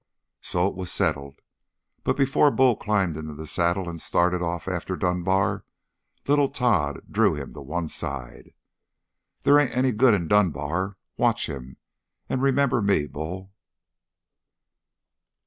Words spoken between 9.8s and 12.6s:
good in Dunbar. Watch him and